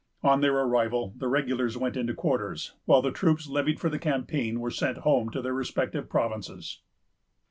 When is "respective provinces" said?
5.53-6.81